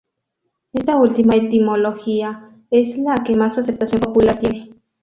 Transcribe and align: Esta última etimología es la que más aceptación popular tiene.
Esta 0.73 0.97
última 0.97 1.35
etimología 1.35 2.49
es 2.71 2.97
la 2.97 3.13
que 3.23 3.35
más 3.37 3.59
aceptación 3.59 4.01
popular 4.01 4.39
tiene. 4.39 4.73